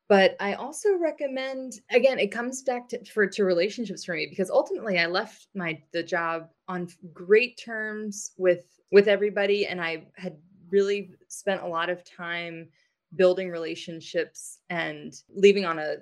[0.08, 4.50] but i also recommend again it comes back to for to relationships for me because
[4.50, 10.36] ultimately i left my the job on great terms with with everybody and i had
[10.70, 12.68] really spent a lot of time
[13.16, 15.96] building relationships and leaving on a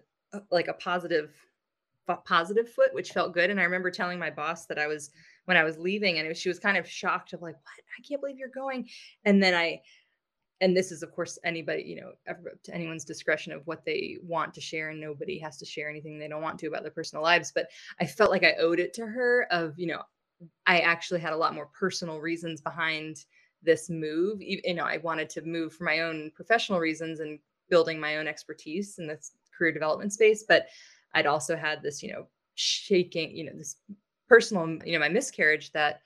[0.50, 1.34] like a positive
[2.24, 5.10] positive foot which felt good and i remember telling my boss that i was
[5.46, 7.84] when i was leaving and was, she was kind of shocked of like what?
[7.98, 8.88] I can't believe you're going.
[9.24, 9.80] And then i
[10.60, 12.12] and this is of course anybody you know
[12.62, 16.18] to anyone's discretion of what they want to share and nobody has to share anything
[16.18, 17.66] they don't want to about their personal lives but
[18.00, 20.00] i felt like i owed it to her of you know
[20.66, 23.26] i actually had a lot more personal reasons behind
[23.62, 28.00] this move you know i wanted to move for my own professional reasons and building
[28.00, 30.68] my own expertise in this career development space but
[31.16, 33.76] I'd also had this, you know, shaking, you know, this
[34.28, 36.02] personal, you know, my miscarriage that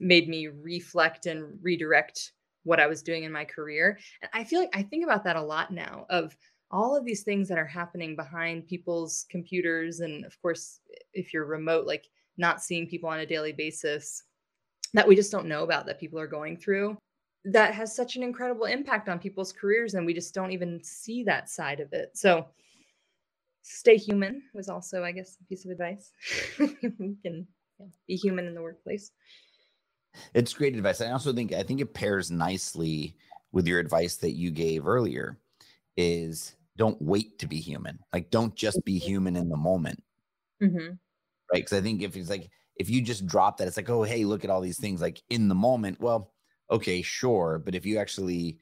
[0.00, 2.32] made me reflect and redirect
[2.64, 3.98] what I was doing in my career.
[4.22, 6.36] And I feel like I think about that a lot now of
[6.70, 10.00] all of these things that are happening behind people's computers.
[10.00, 10.80] And of course,
[11.12, 14.24] if you're remote, like not seeing people on a daily basis
[14.92, 16.96] that we just don't know about that people are going through
[17.44, 21.22] that has such an incredible impact on people's careers and we just don't even see
[21.22, 22.46] that side of it so
[23.68, 26.12] stay human was also i guess a piece of advice.
[26.58, 27.46] You can
[28.08, 29.10] be human in the workplace.
[30.32, 31.02] It's great advice.
[31.02, 33.16] I also think i think it pairs nicely
[33.52, 35.38] with your advice that you gave earlier
[35.96, 37.98] is don't wait to be human.
[38.12, 40.02] Like don't just be human in the moment.
[40.62, 40.94] Mm-hmm.
[41.52, 41.62] right?
[41.64, 44.24] Because i think if it's like if you just drop that it's like oh hey
[44.24, 46.32] look at all these things like in the moment well
[46.70, 47.60] okay, sure.
[47.64, 48.58] But if you actually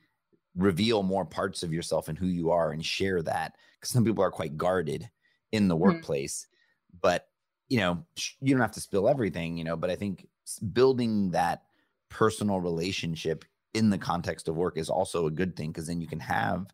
[0.56, 4.22] reveal more parts of yourself and who you are and share that, because some people
[4.22, 5.08] are quite guarded
[5.52, 5.84] in the mm-hmm.
[5.84, 6.98] workplace, mm-hmm.
[7.02, 7.28] but
[7.68, 8.04] you know,
[8.40, 10.26] you don't have to spill everything, you know, but I think
[10.72, 11.62] building that
[12.10, 16.06] personal relationship in the context of work is also a good thing because then you
[16.06, 16.66] can have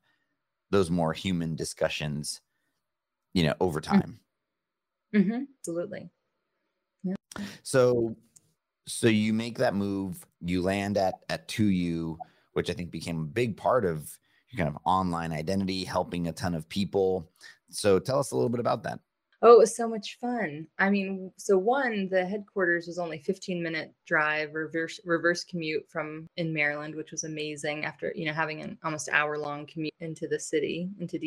[0.70, 2.40] those more human discussions,
[3.32, 3.84] you know, over mm.
[3.84, 4.20] time.
[5.14, 5.44] Mm-hmm.
[5.60, 6.10] Absolutely.
[7.02, 7.14] Yeah.
[7.62, 8.16] So
[8.86, 12.16] so you make that move, you land at at 2U,
[12.52, 14.18] which I think became a big part of
[14.50, 17.30] your kind of online identity, helping a ton of people.
[17.70, 19.00] So tell us a little bit about that.
[19.42, 20.66] Oh, it was so much fun.
[20.78, 26.26] I mean, so one, the headquarters was only 15 minute drive, reverse reverse commute from
[26.36, 30.28] in Maryland, which was amazing after, you know, having an almost hour long commute into
[30.28, 31.18] the city, into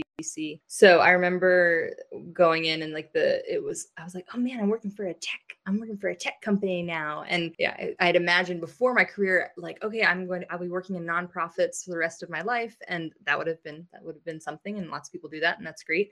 [0.67, 1.91] So I remember
[2.31, 5.05] going in and like the it was I was like, oh man, I'm working for
[5.05, 7.23] a tech, I'm working for a tech company now.
[7.27, 10.59] And yeah, I, I had imagined before my career, like, okay, I'm going to, I'll
[10.59, 12.75] be working in nonprofits for the rest of my life.
[12.87, 14.77] And that would have been that would have been something.
[14.77, 16.11] And lots of people do that, and that's great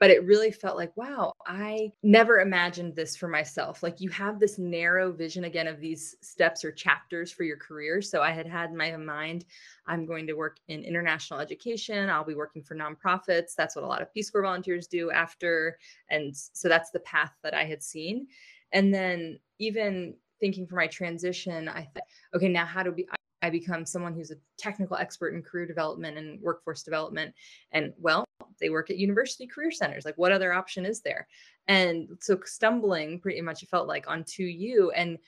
[0.00, 4.38] but it really felt like wow i never imagined this for myself like you have
[4.38, 8.46] this narrow vision again of these steps or chapters for your career so i had
[8.46, 9.44] had in my mind
[9.86, 13.88] i'm going to work in international education i'll be working for nonprofits that's what a
[13.88, 15.78] lot of peace corps volunteers do after
[16.10, 18.26] and so that's the path that i had seen
[18.72, 23.06] and then even thinking for my transition i thought okay now how do we
[23.40, 27.34] I become someone who's a technical expert in career development and workforce development.
[27.72, 28.24] And well,
[28.58, 30.04] they work at university career centers.
[30.04, 31.26] Like, what other option is there?
[31.66, 34.90] And so, stumbling pretty much it felt like on 2U.
[34.94, 35.18] And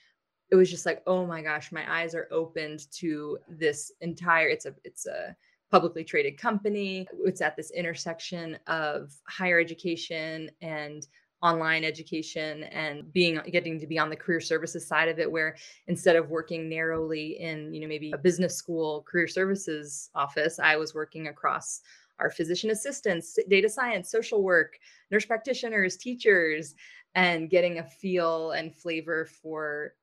[0.50, 4.66] it was just like, oh my gosh, my eyes are opened to this entire, it's
[4.66, 5.36] a, it's a,
[5.70, 7.06] publicly traded company.
[7.24, 11.06] It's at this intersection of higher education and
[11.42, 15.56] online education and being getting to be on the career services side of it where
[15.86, 20.76] instead of working narrowly in you know maybe a business school career services office i
[20.76, 21.80] was working across
[22.20, 24.78] our physician assistants data science social work
[25.10, 26.74] nurse practitioners teachers
[27.14, 29.94] and getting a feel and flavor for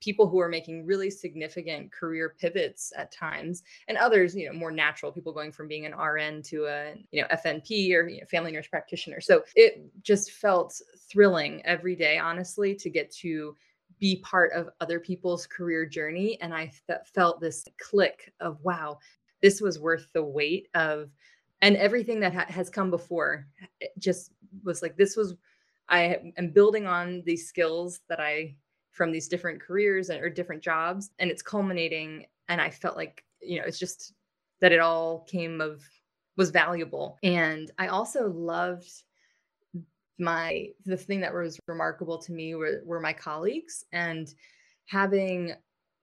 [0.00, 4.70] people who are making really significant career pivots at times and others you know more
[4.70, 8.26] natural people going from being an rn to a you know fnp or you know,
[8.26, 9.20] family nurse practitioner.
[9.20, 13.56] So it just felt thrilling every day honestly to get to
[13.98, 16.70] be part of other people's career journey and i
[17.14, 18.98] felt this click of wow
[19.42, 21.10] this was worth the wait of
[21.62, 23.46] and everything that ha- has come before
[23.82, 24.32] eh, just
[24.64, 25.34] was like this was
[25.88, 28.54] i am building on these skills that i
[28.90, 33.58] from these different careers or different jobs and it's culminating and i felt like you
[33.58, 34.12] know it's just
[34.60, 35.82] that it all came of
[36.36, 37.18] was valuable.
[37.22, 38.90] And i also loved
[40.18, 44.32] my the thing that was remarkable to me were, were my colleagues and
[44.86, 45.54] having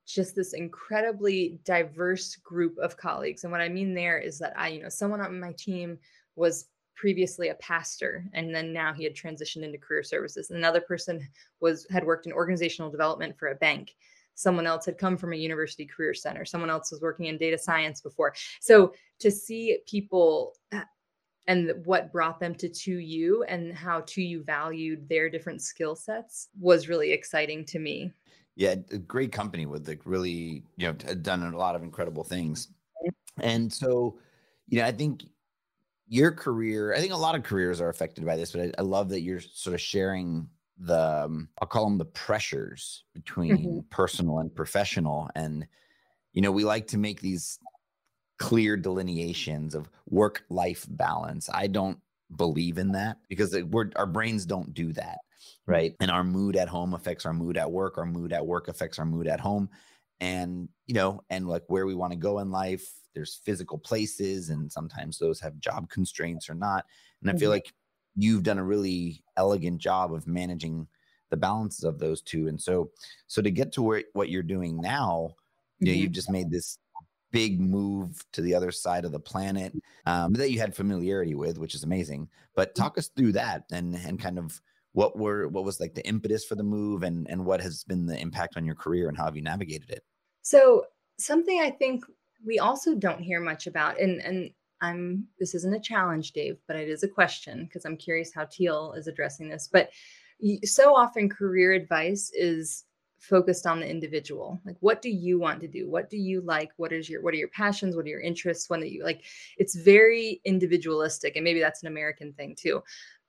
[0.06, 4.68] just this incredibly diverse group of colleagues and what i mean there is that i
[4.68, 5.98] you know someone on my team
[6.36, 10.52] was previously a pastor and then now he had transitioned into career services.
[10.52, 11.28] Another person
[11.60, 13.96] was had worked in organizational development for a bank.
[14.36, 16.46] Someone else had come from a university career center.
[16.46, 18.34] Someone else was working in data science before.
[18.62, 20.82] So to see people uh,
[21.48, 26.88] and what brought them to 2U and how 2U valued their different skill sets was
[26.88, 28.12] really exciting to me.
[28.56, 32.68] Yeah, a great company with like really, you know, done a lot of incredible things.
[33.40, 34.20] And so,
[34.68, 35.24] you know, I think
[36.08, 38.82] your career, I think a lot of careers are affected by this, but I, I
[38.84, 43.80] love that you're sort of sharing the, um, I'll call them the pressures between mm-hmm.
[43.90, 45.30] personal and professional.
[45.36, 45.66] And,
[46.34, 47.58] you know, we like to make these
[48.38, 51.50] clear delineations of work life balance.
[51.52, 51.98] I don't
[52.38, 55.20] believe in that because we're, our brains don't do that.
[55.66, 55.96] Right.
[56.00, 57.98] And our mood at home affects our mood at work.
[57.98, 59.70] Our mood at work affects our mood at home.
[60.20, 64.50] And, you know, and like where we want to go in life, there's physical places
[64.50, 66.84] and sometimes those have job constraints or not
[67.22, 67.58] and i feel mm-hmm.
[67.58, 67.72] like
[68.16, 70.88] you've done a really elegant job of managing
[71.30, 72.48] the balances of those two.
[72.48, 72.92] And so,
[73.28, 75.36] so to get to where what you're doing now,
[75.80, 76.02] you know, mm-hmm.
[76.02, 76.78] you've just made this
[77.34, 79.74] big move to the other side of the planet
[80.06, 82.30] um, that you had familiarity with, which is amazing.
[82.56, 82.84] But mm-hmm.
[82.84, 84.62] talk us through that and and kind of
[84.94, 88.06] what were what was like the impetus for the move and and what has been
[88.06, 90.04] the impact on your career and how have you navigated it?
[90.44, 90.86] So
[91.20, 92.06] something I think
[92.46, 96.78] we also don't hear much about, and and I'm this isn't a challenge, Dave, but
[96.78, 99.68] it is a question because I'm curious how Teal is addressing this.
[99.72, 99.90] But
[100.64, 102.84] so often career advice is
[103.24, 104.60] focused on the individual.
[104.66, 105.90] Like what do you want to do?
[105.90, 106.72] What do you like?
[106.78, 107.96] What is your what are your passions?
[107.96, 108.70] What are your interests?
[108.70, 109.24] When that you like
[109.58, 112.84] it's very individualistic and maybe that's an american thing too.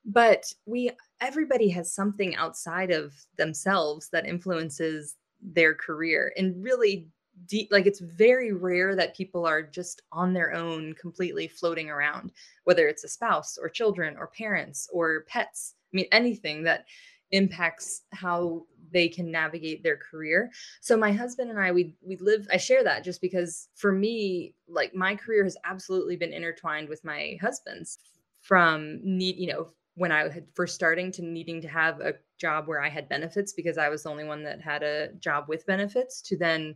[0.04, 7.08] But we everybody has something outside of themselves that influences their career and really
[7.46, 12.32] deep like it's very rare that people are just on their own completely floating around
[12.64, 15.74] whether it's a spouse or children or parents or pets.
[15.92, 16.86] I mean, anything that
[17.30, 20.50] impacts how they can navigate their career.
[20.80, 24.54] So my husband and I we we live I share that just because for me
[24.66, 27.98] like my career has absolutely been intertwined with my husband's
[28.40, 32.66] from need you know when I had first starting to needing to have a job
[32.66, 35.66] where I had benefits because I was the only one that had a job with
[35.66, 36.74] benefits to then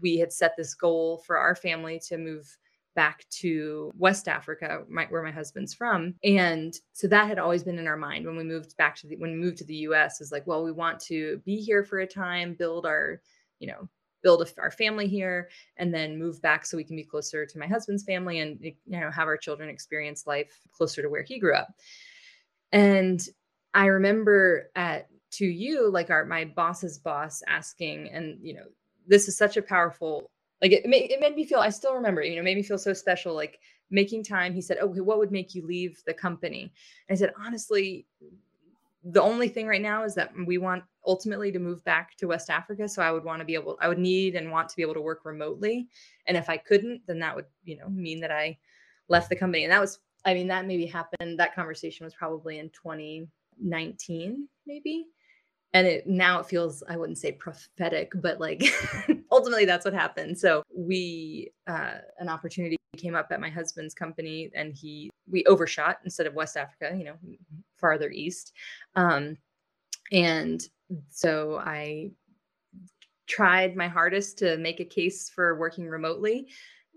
[0.00, 2.56] we had set this goal for our family to move
[2.98, 6.14] back to West Africa, my, where my husband's from.
[6.24, 9.14] And so that had always been in our mind when we moved back to the
[9.18, 12.00] when we moved to the US is like, well, we want to be here for
[12.00, 13.20] a time, build our,
[13.60, 13.88] you know,
[14.24, 17.56] build a, our family here and then move back so we can be closer to
[17.56, 21.38] my husband's family and you know have our children experience life closer to where he
[21.38, 21.68] grew up.
[22.72, 23.24] And
[23.74, 28.64] I remember at to you like our my boss's boss asking and you know
[29.06, 32.22] this is such a powerful like it made, it made me feel i still remember
[32.22, 34.52] you know made me feel so special like making time.
[34.52, 36.72] He said okay what would make you leave the company?
[37.08, 38.06] And i said honestly
[39.04, 42.50] the only thing right now is that we want ultimately to move back to west
[42.50, 42.88] africa.
[42.88, 44.94] So i would want to be able i would need and want to be able
[44.94, 45.88] to work remotely.
[46.26, 48.56] And if i couldn't then that would you know mean that i
[49.08, 49.64] left the company.
[49.64, 55.06] And that was i mean that maybe happened that conversation was probably in 2019 maybe
[55.74, 58.62] and it now it feels i wouldn't say prophetic but like
[59.30, 60.38] ultimately that's what happened.
[60.38, 65.98] So we uh, an opportunity came up at my husband's company and he we overshot
[66.04, 67.14] instead of west africa you know
[67.76, 68.52] farther east.
[68.96, 69.36] Um,
[70.10, 70.62] and
[71.10, 72.10] so i
[73.26, 76.48] tried my hardest to make a case for working remotely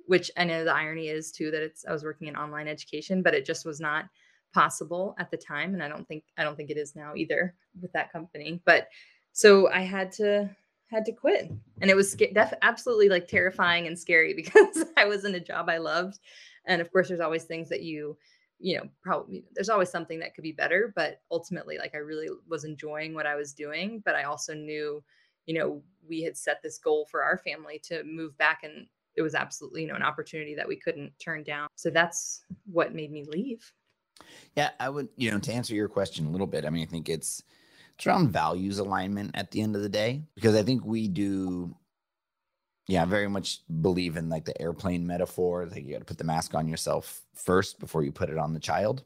[0.07, 3.21] which i know the irony is too that it's i was working in online education
[3.21, 4.05] but it just was not
[4.53, 5.73] possible at the time.
[5.73, 8.61] And i don't think i don't think it is now either with that company.
[8.65, 8.87] But
[9.33, 10.49] so i had to
[10.87, 11.49] had to quit.
[11.79, 15.69] And it was def- absolutely like terrifying and scary because i was in a job
[15.69, 16.19] i loved.
[16.65, 18.17] And of course there's always things that you
[18.59, 20.91] you know probably there's always something that could be better.
[20.95, 24.01] But ultimately like i really was enjoying what i was doing.
[24.05, 25.03] But i also knew
[25.45, 28.61] you know we had set this goal for our family to move back.
[28.63, 31.67] And it was absolutely you know an opportunity that we couldn't turn down.
[31.75, 33.71] So that's what made me leave.
[34.55, 36.91] Yeah, I would, you know, to answer your question a little bit, I mean, I
[36.91, 37.43] think it's
[38.01, 41.75] it's around values alignment at the end of the day because I think we do
[42.87, 45.67] yeah, very much believe in like the airplane metaphor.
[45.67, 48.55] Like you got to put the mask on yourself first before you put it on
[48.55, 49.03] the child.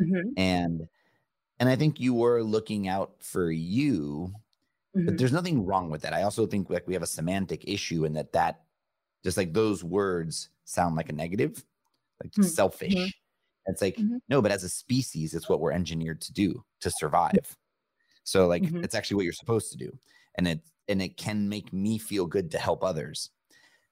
[0.00, 0.30] Mm-hmm.
[0.36, 0.88] And
[1.60, 4.34] and I think you were looking out for you,
[4.96, 5.06] mm-hmm.
[5.06, 6.12] but there's nothing wrong with that.
[6.12, 8.62] I also think like we have a semantic issue in that that
[9.22, 11.64] just like those words sound like a negative,
[12.20, 12.42] like mm-hmm.
[12.42, 13.14] selfish.
[13.66, 14.16] It's like, mm-hmm.
[14.28, 17.56] no, but as a species, it's what we're engineered to do to survive.
[18.24, 18.84] So like mm-hmm.
[18.84, 19.96] it's actually what you're supposed to do.
[20.36, 23.30] And it and it can make me feel good to help others.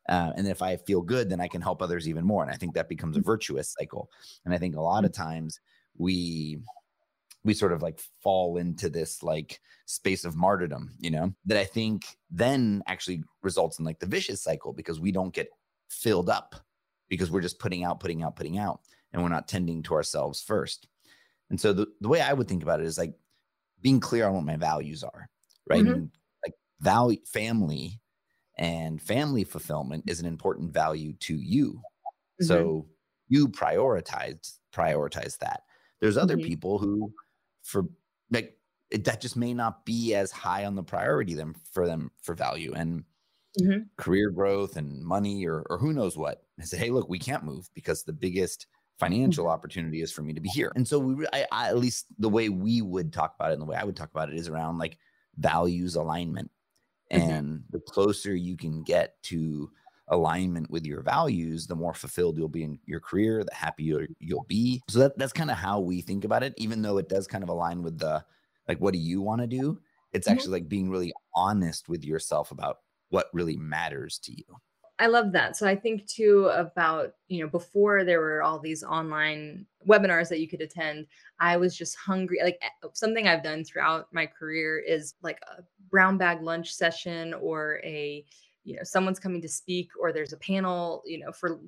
[0.08, 2.42] Uh, and if I feel good, then I can help others even more.
[2.42, 3.26] And I think that becomes a mm-hmm.
[3.26, 4.10] virtuous cycle.
[4.44, 5.22] And I think a lot of mm-hmm.
[5.22, 5.60] times
[5.96, 6.58] we
[7.44, 11.64] we sort of like fall into this like space of martyrdom, you know, that I
[11.64, 15.48] think then actually results in like the vicious cycle because we don't get
[15.88, 16.54] filled up
[17.08, 18.80] because we're just putting out, putting out, putting out
[19.12, 20.86] and we're not tending to ourselves first.
[21.48, 23.14] And so the, the way I would think about it is like
[23.82, 25.28] being clear on what my values are,
[25.68, 25.84] right?
[25.84, 26.07] Mm-hmm.
[26.44, 28.00] Like value family
[28.59, 31.72] and family fulfillment is an important value to you.
[31.72, 32.44] Mm-hmm.
[32.44, 32.86] So
[33.28, 35.62] you prioritize prioritize that.
[36.00, 36.46] There's other mm-hmm.
[36.46, 37.12] people who
[37.62, 37.84] for
[38.30, 38.57] like
[38.90, 42.34] it, that just may not be as high on the priority them for them for
[42.34, 43.05] value and
[43.61, 43.82] mm-hmm.
[43.96, 46.42] career growth and money or or who knows what.
[46.61, 48.66] I say, hey, look, we can't move because the biggest
[49.01, 49.55] financial mm-hmm.
[49.55, 50.70] opportunity is for me to be here.
[50.76, 53.62] And so we, I, I, at least the way we would talk about it and
[53.62, 54.98] the way I would talk about it is around like
[55.38, 56.51] values alignment.
[57.11, 57.30] Mm-hmm.
[57.30, 59.70] And the closer you can get to
[60.09, 64.46] alignment with your values, the more fulfilled you'll be in your career, the happier you'll
[64.48, 64.82] be.
[64.88, 67.42] So that, that's kind of how we think about it, even though it does kind
[67.42, 68.24] of align with the
[68.68, 69.80] like, what do you want to do?
[70.12, 70.34] It's mm-hmm.
[70.34, 72.78] actually like being really honest with yourself about
[73.09, 74.44] what really matters to you.
[75.01, 75.57] I love that.
[75.57, 80.40] So I think too about, you know, before there were all these online webinars that
[80.40, 81.07] you could attend,
[81.40, 82.38] I was just hungry.
[82.42, 87.32] Like eh, something I've done throughout my career is like a brown bag lunch session
[87.32, 88.22] or a,
[88.64, 91.61] you know, someone's coming to speak or there's a panel, you know, for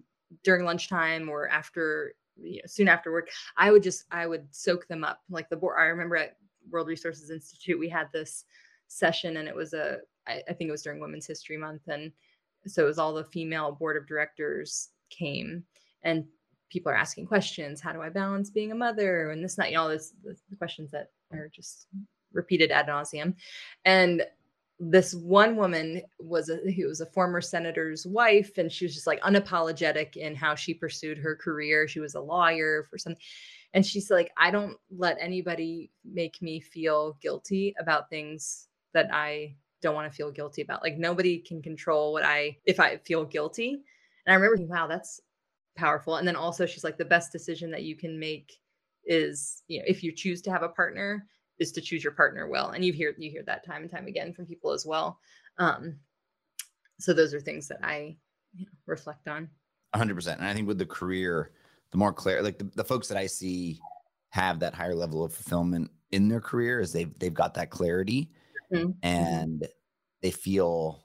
[0.44, 3.30] during lunchtime or after, you know, soon after work.
[3.56, 5.20] I would just, I would soak them up.
[5.30, 6.36] Like the board, I remember at
[6.70, 8.44] World Resources Institute, we had this
[8.88, 11.88] session and it was a, I, I think it was during Women's History Month.
[11.88, 12.12] And
[12.66, 15.64] so it was all the female board of directors came
[16.02, 16.24] and
[16.70, 19.30] people are asking questions how do i balance being a mother?
[19.30, 21.86] and this not you know this the questions that are just
[22.32, 23.34] repeated ad nauseum
[23.84, 24.22] and
[24.80, 29.06] this one woman was a who was a former senator's wife and she was just
[29.06, 31.86] like unapologetic in how she pursued her career.
[31.86, 33.14] She was a lawyer for some
[33.74, 39.54] and she's like i don't let anybody make me feel guilty about things that i
[39.82, 40.82] don't want to feel guilty about.
[40.82, 43.82] Like nobody can control what I if I feel guilty.
[44.26, 45.20] And I remember wow, that's
[45.76, 46.16] powerful.
[46.16, 48.52] And then also she's like the best decision that you can make
[49.04, 51.26] is, you know, if you choose to have a partner,
[51.58, 52.70] is to choose your partner well.
[52.70, 55.18] And you hear you hear that time and time again from people as well.
[55.58, 55.96] Um,
[56.98, 58.16] so those are things that I
[58.54, 59.48] you know, reflect on.
[59.94, 60.36] 100%.
[60.36, 61.50] And I think with the career,
[61.90, 63.80] the more clear, like the, the folks that I see
[64.30, 68.30] have that higher level of fulfillment in their career is they've they've got that clarity
[68.72, 68.90] mm-hmm.
[69.02, 69.66] and
[70.22, 71.04] they feel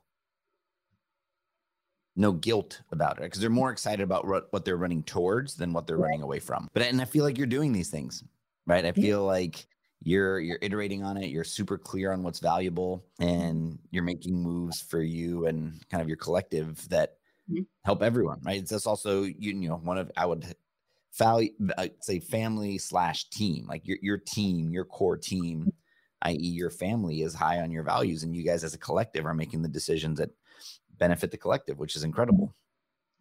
[2.15, 5.85] no guilt about it because they're more excited about what, they're running towards than what
[5.85, 6.67] they're running away from.
[6.73, 8.23] But and I feel like you're doing these things,
[8.65, 8.83] right?
[8.83, 9.67] I feel like
[10.01, 14.81] you're you're iterating on it, you're super clear on what's valuable and you're making moves
[14.81, 17.17] for you and kind of your collective that
[17.49, 17.63] mm-hmm.
[17.83, 18.59] help everyone, right?
[18.61, 20.55] It's just also you, you know one of I would
[21.17, 25.71] value I'd say family slash team, like your your team, your core team
[26.23, 29.33] i.e., your family is high on your values, and you guys as a collective are
[29.33, 30.31] making the decisions that
[30.97, 32.53] benefit the collective, which is incredible.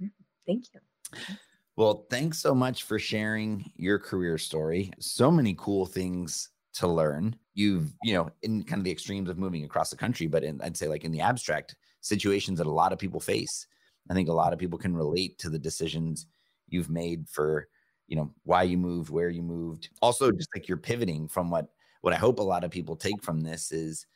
[0.02, 0.08] Mm-hmm.
[0.46, 0.80] Thank you.
[1.76, 4.90] Well, thanks so much for sharing your career story.
[4.98, 7.36] So many cool things to learn.
[7.54, 10.60] You've, you know, in kind of the extremes of moving across the country, but in,
[10.62, 13.66] I'd say like in the abstract situations that a lot of people face.
[14.08, 16.26] I think a lot of people can relate to the decisions
[16.68, 17.68] you've made for,
[18.08, 19.90] you know, why you moved, where you moved.
[20.00, 21.68] Also, just like you're pivoting from what
[22.02, 24.06] what I hope a lot of people take from this is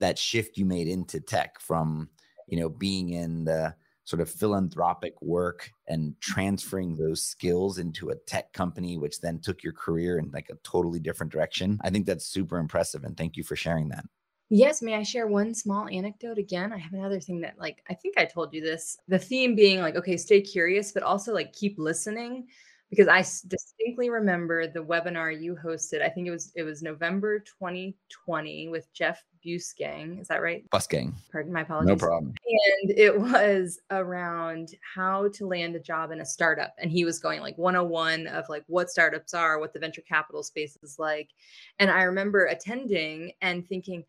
[0.00, 2.08] that shift you made into tech from,
[2.48, 3.74] you know, being in the
[4.04, 9.62] sort of philanthropic work and transferring those skills into a tech company, which then took
[9.62, 11.78] your career in like a totally different direction.
[11.82, 13.04] I think that's super impressive.
[13.04, 14.04] And thank you for sharing that.
[14.50, 16.74] Yes, may I share one small anecdote again?
[16.74, 18.98] I have another thing that, like, I think I told you this.
[19.08, 22.48] The theme being, like, okay, stay curious, but also, like, keep listening
[22.92, 26.02] because I distinctly remember the webinar you hosted.
[26.02, 30.20] I think it was it was November 2020 with Jeff Bussgang.
[30.20, 30.68] Is that right?
[30.68, 31.14] Bussgang.
[31.32, 31.88] Pardon my apologies.
[31.88, 32.34] No problem.
[32.82, 36.74] And it was around how to land a job in a startup.
[36.76, 40.42] And he was going like 101 of like what startups are, what the venture capital
[40.42, 41.30] space is like.
[41.78, 44.04] And I remember attending and thinking,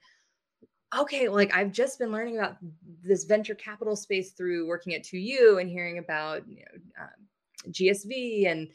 [0.93, 2.57] okay, like I've just been learning about
[3.01, 7.27] this venture capital space through working at 2U and hearing about you know, um,
[7.72, 8.70] GSV and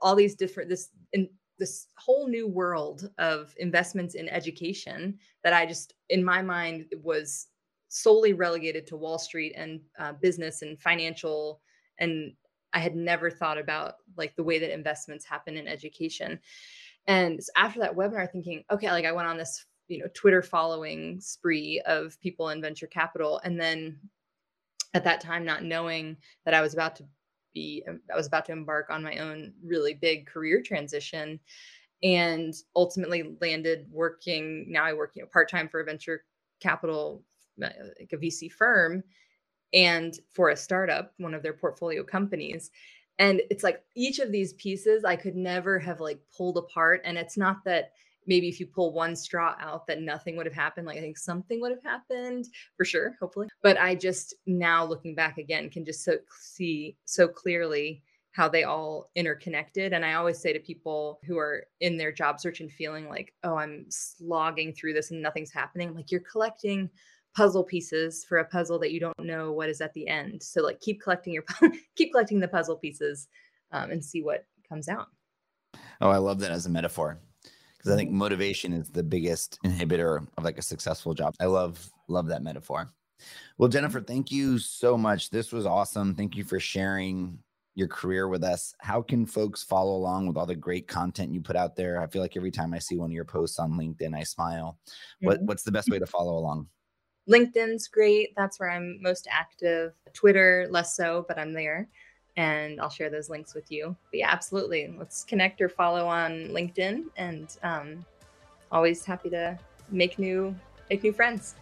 [0.00, 1.28] all these different this in
[1.58, 7.48] this whole new world of investments in education that I just in my mind was
[7.88, 11.60] solely relegated to Wall Street and uh, business and financial
[11.98, 12.32] and
[12.72, 16.40] I had never thought about like the way that investments happen in education.
[17.06, 21.20] And after that webinar, thinking, okay, like I went on this, you know, Twitter following
[21.20, 23.40] spree of people in venture capital.
[23.44, 23.98] And then
[24.94, 27.04] at that time, not knowing that I was about to
[27.52, 31.40] be I was about to embark on my own really big career transition
[32.02, 36.24] and ultimately landed working now I work you know part-time for a venture
[36.60, 37.22] capital
[37.62, 39.02] uh, like a VC firm
[39.74, 42.70] and for a startup one of their portfolio companies.
[43.18, 47.02] And it's like each of these pieces I could never have like pulled apart.
[47.04, 47.92] And it's not that
[48.26, 51.18] maybe if you pull one straw out that nothing would have happened like i think
[51.18, 52.46] something would have happened
[52.76, 53.48] for sure hopefully.
[53.62, 58.02] But i just now looking back again can just so see so clearly
[58.32, 59.92] how they all interconnected.
[59.92, 63.34] And i always say to people who are in their job search and feeling like
[63.44, 66.90] oh i'm slogging through this and nothing's happening I'm like you're collecting
[67.34, 70.42] puzzle pieces for a puzzle that you don't know what is at the end.
[70.42, 71.44] So like keep collecting your
[71.96, 73.28] keep collecting the puzzle pieces
[73.70, 75.06] um, and see what comes out.
[76.00, 77.18] Oh i love that as a metaphor
[77.82, 81.34] because I think motivation is the biggest inhibitor of like a successful job.
[81.40, 82.92] I love love that metaphor.
[83.58, 85.30] Well, Jennifer, thank you so much.
[85.30, 86.14] This was awesome.
[86.14, 87.38] Thank you for sharing
[87.74, 88.74] your career with us.
[88.80, 92.00] How can folks follow along with all the great content you put out there?
[92.00, 94.78] I feel like every time I see one of your posts on LinkedIn, I smile.
[94.86, 95.26] Mm-hmm.
[95.26, 96.68] What, what's the best way to follow along?
[97.30, 98.30] LinkedIn's great.
[98.36, 99.92] That's where I'm most active.
[100.12, 101.88] Twitter, less so, but I'm there.
[102.36, 103.94] And I'll share those links with you.
[104.10, 104.94] But yeah, absolutely.
[104.98, 108.04] Let's connect or follow on LinkedIn and um,
[108.70, 109.58] always happy to
[109.90, 110.54] make new
[110.88, 111.54] make new friends.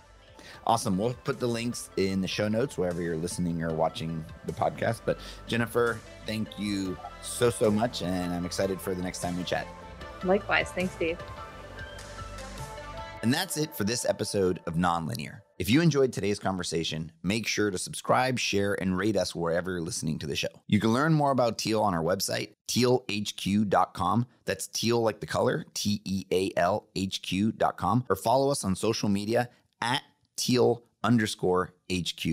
[0.66, 0.96] Awesome.
[0.96, 5.00] We'll put the links in the show notes wherever you're listening or watching the podcast.
[5.04, 8.02] But Jennifer, thank you so, so much.
[8.02, 9.66] And I'm excited for the next time we chat.
[10.24, 10.70] Likewise.
[10.70, 11.18] Thanks, Dave.
[13.22, 15.40] And that's it for this episode of Nonlinear.
[15.60, 19.82] If you enjoyed today's conversation, make sure to subscribe, share, and rate us wherever you're
[19.82, 20.48] listening to the show.
[20.68, 24.26] You can learn more about Teal on our website, tealhq.com.
[24.46, 28.74] That's teal like the color, T E A L H Q.com, or follow us on
[28.74, 29.50] social media
[29.82, 30.02] at
[30.38, 32.24] teal underscore HQ.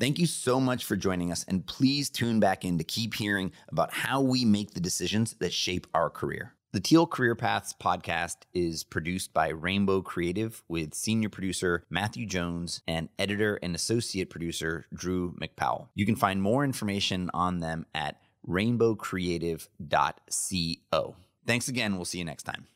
[0.00, 3.52] Thank you so much for joining us, and please tune back in to keep hearing
[3.68, 6.54] about how we make the decisions that shape our career.
[6.74, 12.82] The Teal Career Paths podcast is produced by Rainbow Creative with senior producer Matthew Jones
[12.88, 15.86] and editor and associate producer Drew McPowell.
[15.94, 18.16] You can find more information on them at
[18.48, 21.16] rainbowcreative.co.
[21.46, 21.94] Thanks again.
[21.94, 22.66] We'll see you next time.